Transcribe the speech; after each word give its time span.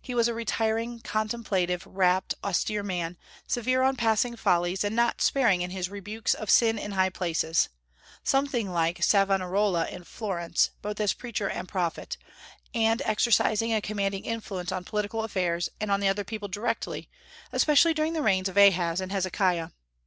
He 0.00 0.14
was 0.14 0.28
a 0.28 0.32
retiring, 0.32 1.00
contemplative, 1.00 1.86
rapt, 1.86 2.32
austere 2.42 2.82
man, 2.82 3.18
severe 3.46 3.82
on 3.82 3.96
passing 3.96 4.34
follies, 4.34 4.82
and 4.82 4.96
not 4.96 5.20
sparing 5.20 5.60
in 5.60 5.68
his 5.72 5.90
rebukes 5.90 6.32
of 6.32 6.48
sin 6.48 6.78
in 6.78 6.92
high 6.92 7.10
places, 7.10 7.68
something 8.24 8.72
like 8.72 9.02
Savonarola 9.04 9.86
at 9.90 10.06
Florence, 10.06 10.70
both 10.80 10.98
as 11.00 11.12
preacher 11.12 11.50
and 11.50 11.68
prophet, 11.68 12.16
and 12.72 13.02
exercising 13.04 13.74
a 13.74 13.82
commanding 13.82 14.24
influence 14.24 14.72
on 14.72 14.84
political 14.86 15.22
affairs 15.22 15.68
and 15.82 15.90
on 15.90 16.00
the 16.00 16.24
people 16.24 16.48
directly, 16.48 17.10
especially 17.52 17.92
during 17.92 18.14
the 18.14 18.22
reigns 18.22 18.48
of 18.48 18.56
Ahaz 18.56 19.02
and 19.02 19.12
Hezekiah. 19.12 19.68